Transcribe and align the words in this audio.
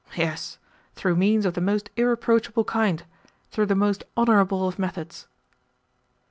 "Yes; 0.17 0.57
through 0.95 1.15
means 1.17 1.45
of 1.45 1.53
the 1.53 1.61
most 1.61 1.91
irreproachable 1.95 2.63
kind 2.63 3.03
through 3.51 3.67
the 3.67 3.75
most 3.75 4.03
honourable 4.17 4.67
of 4.67 4.79
methods." 4.79 5.27